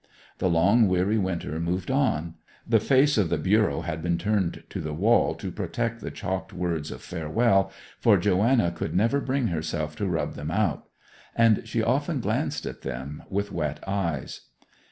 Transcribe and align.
The 0.39 0.49
long 0.49 0.87
dreary 0.87 1.19
winter 1.19 1.59
moved 1.59 1.91
on; 1.91 2.33
the 2.67 2.79
face 2.79 3.19
of 3.19 3.29
the 3.29 3.37
bureau 3.37 3.81
had 3.81 4.01
been 4.01 4.17
turned 4.17 4.63
to 4.71 4.81
the 4.81 4.95
wall 4.95 5.35
to 5.35 5.51
protect 5.51 6.01
the 6.01 6.09
chalked 6.09 6.51
words 6.53 6.89
of 6.89 7.03
farewell, 7.03 7.71
for 7.99 8.17
Joanna 8.17 8.71
could 8.71 8.95
never 8.95 9.21
bring 9.21 9.49
herself 9.49 9.95
to 9.97 10.07
rub 10.07 10.33
them 10.33 10.49
out; 10.49 10.85
and 11.35 11.67
she 11.67 11.83
often 11.83 12.19
glanced 12.19 12.65
at 12.65 12.81
them 12.81 13.21
with 13.29 13.51
wet 13.51 13.87
eyes. 13.87 14.41